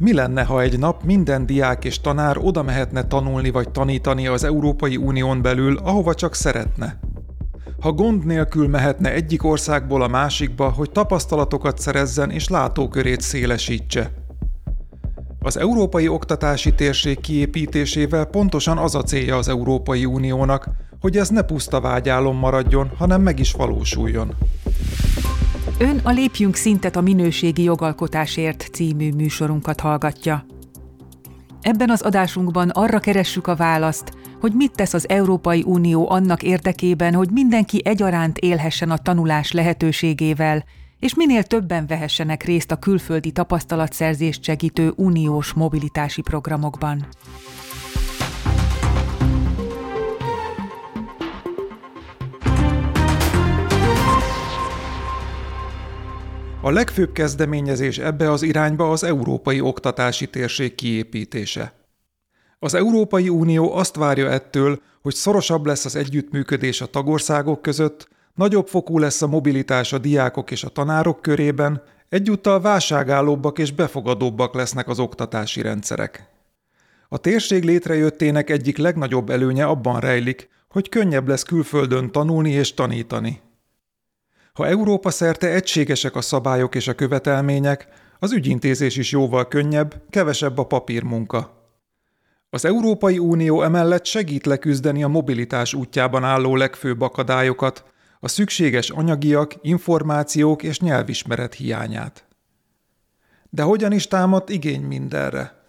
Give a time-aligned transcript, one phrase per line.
[0.00, 4.44] mi lenne, ha egy nap minden diák és tanár oda mehetne tanulni vagy tanítani az
[4.44, 6.98] Európai Unión belül, ahova csak szeretne?
[7.80, 14.12] Ha gond nélkül mehetne egyik országból a másikba, hogy tapasztalatokat szerezzen és látókörét szélesítse.
[15.40, 20.68] Az európai oktatási térség kiépítésével pontosan az a célja az Európai Uniónak,
[21.00, 24.34] hogy ez ne puszta vágyálom maradjon, hanem meg is valósuljon.
[25.82, 30.46] Ön a Lépjünk szintet a minőségi jogalkotásért című műsorunkat hallgatja.
[31.60, 37.14] Ebben az adásunkban arra keressük a választ, hogy mit tesz az Európai Unió annak érdekében,
[37.14, 40.64] hogy mindenki egyaránt élhessen a tanulás lehetőségével,
[40.98, 47.06] és minél többen vehessenek részt a külföldi tapasztalatszerzést segítő uniós mobilitási programokban.
[56.62, 61.72] A legfőbb kezdeményezés ebbe az irányba az európai oktatási térség kiépítése.
[62.58, 68.66] Az Európai Unió azt várja ettől, hogy szorosabb lesz az együttműködés a tagországok között, nagyobb
[68.66, 74.88] fokú lesz a mobilitás a diákok és a tanárok körében, egyúttal válságállóbbak és befogadóbbak lesznek
[74.88, 76.28] az oktatási rendszerek.
[77.08, 83.40] A térség létrejöttének egyik legnagyobb előnye abban rejlik, hogy könnyebb lesz külföldön tanulni és tanítani.
[84.60, 90.58] Ha Európa szerte egységesek a szabályok és a követelmények, az ügyintézés is jóval könnyebb, kevesebb
[90.58, 91.68] a papírmunka.
[92.50, 97.84] Az Európai Unió emellett segít leküzdeni a mobilitás útjában álló legfőbb akadályokat,
[98.20, 102.24] a szükséges anyagiak, információk és nyelvismeret hiányát.
[103.50, 105.64] De hogyan is támadt igény mindenre?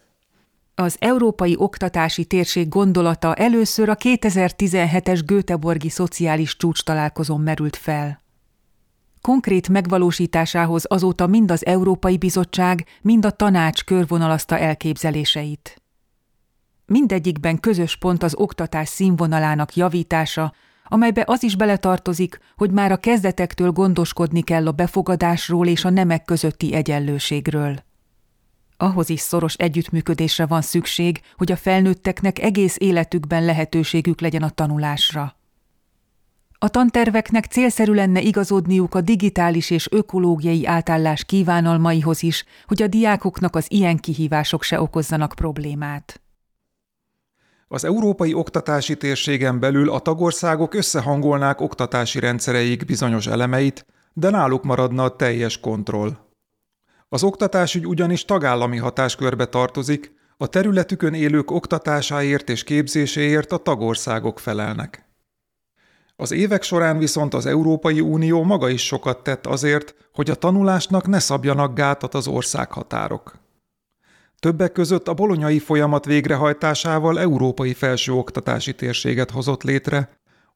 [0.76, 8.22] Az európai oktatási térség gondolata először a 2017-es Göteborgi szociális csúcs találkozón merült fel.
[9.22, 15.82] Konkrét megvalósításához azóta mind az Európai Bizottság, mind a tanács körvonalazta elképzeléseit.
[16.86, 23.72] Mindegyikben közös pont az oktatás színvonalának javítása, amelybe az is beletartozik, hogy már a kezdetektől
[23.72, 27.84] gondoskodni kell a befogadásról és a nemek közötti egyenlőségről.
[28.78, 35.36] Ahhoz is szoros együttműködésre van szükség, hogy a felnőtteknek egész életükben lehetőségük legyen a tanulásra.
[36.64, 43.56] A tanterveknek célszerű lenne igazodniuk a digitális és ökológiai átállás kívánalmaihoz is, hogy a diákoknak
[43.56, 46.22] az ilyen kihívások se okozzanak problémát.
[47.68, 55.04] Az európai oktatási térségen belül a tagországok összehangolnák oktatási rendszereik bizonyos elemeit, de náluk maradna
[55.04, 56.18] a teljes kontroll.
[57.10, 65.11] Az oktatásügy ugyanis tagállami hatáskörbe tartozik, a területükön élők oktatásáért és képzéséért a tagországok felelnek.
[66.16, 71.08] Az évek során viszont az Európai Unió maga is sokat tett azért, hogy a tanulásnak
[71.08, 73.40] ne szabjanak gátat az országhatárok.
[74.40, 80.10] Többek között a bolonyai folyamat végrehajtásával európai felsőoktatási térséget hozott létre,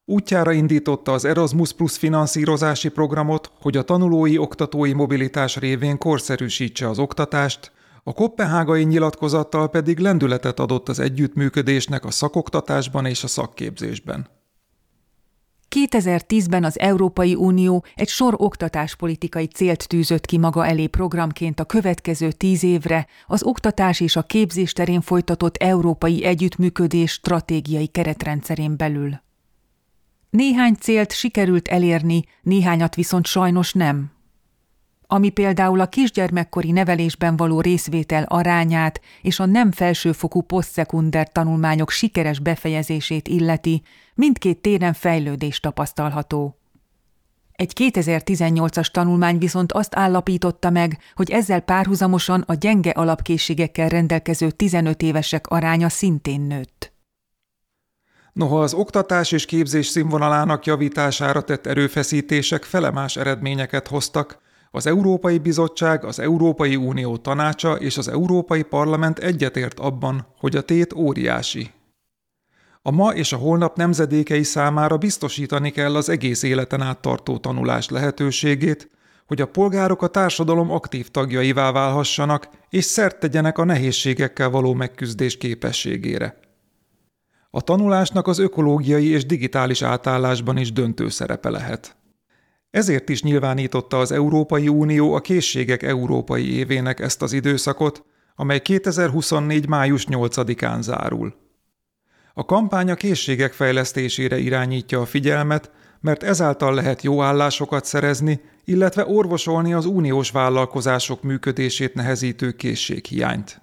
[0.04, 6.98] útjára indította az Erasmus Plus finanszírozási programot, hogy a tanulói oktatói mobilitás révén korszerűsítse az
[6.98, 7.72] oktatást,
[8.04, 14.35] a kopenhágai nyilatkozattal pedig lendületet adott az együttműködésnek a szakoktatásban és a szakképzésben.
[15.76, 22.32] 2010-ben az Európai Unió egy sor oktatáspolitikai célt tűzött ki maga elé programként a következő
[22.32, 29.20] tíz évre az oktatás és a képzés terén folytatott európai együttműködés stratégiai keretrendszerén belül.
[30.30, 34.15] Néhány célt sikerült elérni, néhányat viszont sajnos nem
[35.06, 42.38] ami például a kisgyermekkori nevelésben való részvétel arányát és a nem felsőfokú posztszekunder tanulmányok sikeres
[42.38, 43.82] befejezését illeti,
[44.14, 46.58] mindkét téren fejlődés tapasztalható.
[47.52, 55.02] Egy 2018-as tanulmány viszont azt állapította meg, hogy ezzel párhuzamosan a gyenge alapkészségekkel rendelkező 15
[55.02, 56.94] évesek aránya szintén nőtt.
[58.32, 64.38] Noha az oktatás és képzés színvonalának javítására tett erőfeszítések felemás eredményeket hoztak,
[64.76, 70.62] az Európai Bizottság, az Európai Unió tanácsa és az Európai Parlament egyetért abban, hogy a
[70.62, 71.70] tét óriási.
[72.82, 77.88] A ma és a holnap nemzedékei számára biztosítani kell az egész életen át tartó tanulás
[77.88, 78.90] lehetőségét,
[79.26, 85.36] hogy a polgárok a társadalom aktív tagjaivá válhassanak, és szert tegyenek a nehézségekkel való megküzdés
[85.36, 86.38] képességére.
[87.50, 91.96] A tanulásnak az ökológiai és digitális átállásban is döntő szerepe lehet.
[92.76, 99.68] Ezért is nyilvánította az Európai Unió a Készségek Európai Évének ezt az időszakot, amely 2024.
[99.68, 101.34] május 8-án zárul.
[102.34, 105.70] A kampány a készségek fejlesztésére irányítja a figyelmet,
[106.00, 113.60] mert ezáltal lehet jó állásokat szerezni, illetve orvosolni az uniós vállalkozások működését nehezítő készséghiányt.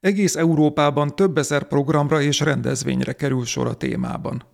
[0.00, 4.44] Egész Európában több ezer programra és rendezvényre kerül sor a témában.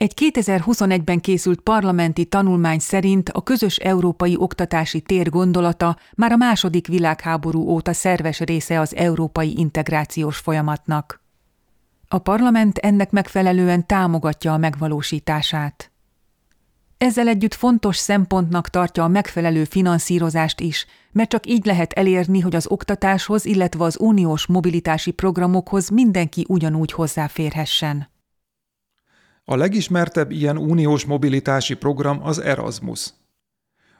[0.00, 6.86] Egy 2021-ben készült parlamenti tanulmány szerint a közös európai oktatási tér gondolata már a második
[6.86, 11.22] világháború óta szerves része az európai integrációs folyamatnak.
[12.08, 15.90] A parlament ennek megfelelően támogatja a megvalósítását.
[16.98, 22.54] Ezzel együtt fontos szempontnak tartja a megfelelő finanszírozást is, mert csak így lehet elérni, hogy
[22.54, 28.08] az oktatáshoz, illetve az uniós mobilitási programokhoz mindenki ugyanúgy hozzáférhessen.
[29.44, 33.12] A legismertebb ilyen uniós mobilitási program az Erasmus.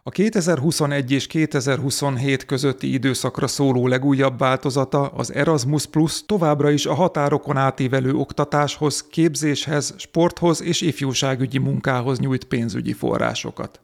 [0.03, 6.95] A 2021 és 2027 közötti időszakra szóló legújabb változata, az Erasmus Plus továbbra is a
[6.95, 13.81] határokon átívelő oktatáshoz, képzéshez, sporthoz és ifjúságügyi munkához nyújt pénzügyi forrásokat.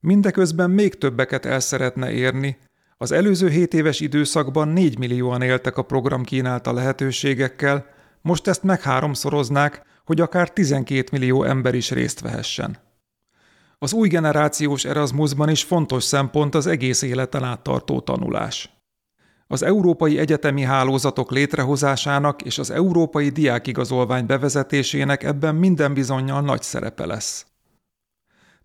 [0.00, 2.56] Mindeközben még többeket el szeretne érni,
[2.96, 7.86] az előző 7 éves időszakban 4 millióan éltek a program kínálta lehetőségekkel,
[8.20, 12.78] most ezt meg háromszoroznák, hogy akár 12 millió ember is részt vehessen.
[13.78, 18.70] Az új generációs Erasmusban is fontos szempont az egész életen át tartó tanulás.
[19.46, 27.06] Az európai egyetemi hálózatok létrehozásának és az európai diákigazolvány bevezetésének ebben minden bizonyal nagy szerepe
[27.06, 27.46] lesz.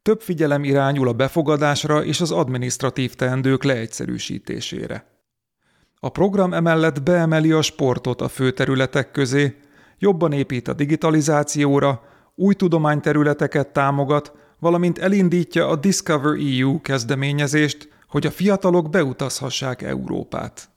[0.01, 5.05] Több figyelem irányul a befogadásra és az administratív teendők leegyszerűsítésére.
[5.99, 9.55] A program emellett beemeli a sportot a főterületek közé,
[9.99, 12.01] jobban épít a digitalizációra,
[12.35, 20.69] új tudományterületeket támogat, valamint elindítja a Discover EU kezdeményezést, hogy a fiatalok beutazhassák Európát.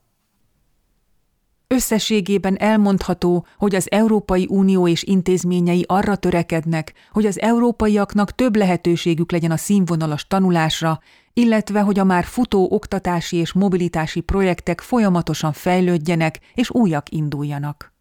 [1.66, 9.32] Összességében elmondható, hogy az Európai Unió és intézményei arra törekednek, hogy az európaiaknak több lehetőségük
[9.32, 11.00] legyen a színvonalas tanulásra,
[11.32, 17.92] illetve hogy a már futó oktatási és mobilitási projektek folyamatosan fejlődjenek és újak induljanak.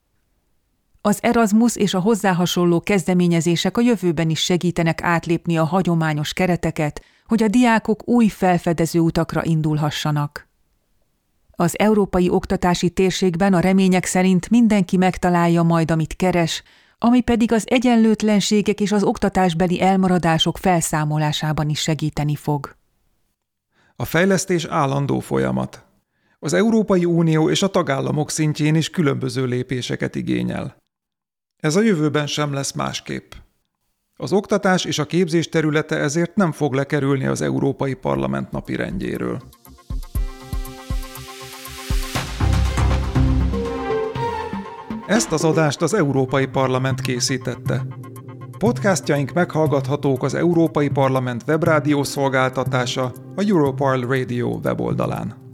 [1.10, 7.02] Az Erasmus és a hozzá hasonló kezdeményezések a jövőben is segítenek átlépni a hagyományos kereteket,
[7.26, 10.48] hogy a diákok új felfedező utakra indulhassanak.
[11.52, 16.64] Az európai oktatási térségben a remények szerint mindenki megtalálja majd, amit keres,
[16.98, 22.76] ami pedig az egyenlőtlenségek és az oktatásbeli elmaradások felszámolásában is segíteni fog.
[23.96, 25.86] A fejlesztés állandó folyamat.
[26.40, 30.79] Az Európai Unió és a tagállamok szintjén is különböző lépéseket igényel.
[31.60, 33.32] Ez a jövőben sem lesz másképp.
[34.16, 39.42] Az oktatás és a képzés területe ezért nem fog lekerülni az Európai Parlament napi rendjéről.
[45.08, 47.86] Ezt az adást az Európai Parlament készítette.
[48.58, 55.49] Podcastjaink meghallgathatók az Európai Parlament webrádió szolgáltatása, a Europarl Radio weboldalán.